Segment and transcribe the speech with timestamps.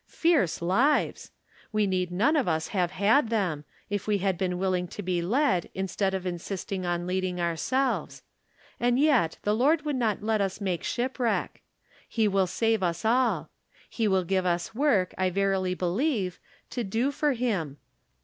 [0.07, 1.29] Fierce lives!
[1.71, 5.21] We need none of us have had them, if we had been willing to be
[5.21, 8.23] led, instead of insisting on leading ourselves.
[8.79, 11.61] And yet the Lord would not let us make shipwreck.
[12.09, 13.51] He will save us all.
[13.91, 16.39] He will give us work, I verily believe,
[16.71, 17.77] to do for him.